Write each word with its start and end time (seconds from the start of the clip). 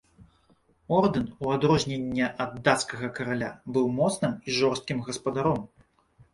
Ордэн, 0.99 1.25
у 1.45 1.51
адрозненне 1.57 2.25
дацкага 2.69 3.11
караля, 3.21 3.53
быў 3.77 3.87
моцным 4.01 4.33
і 4.47 4.59
жорсткім 4.59 5.07
гаспадаром. 5.11 5.61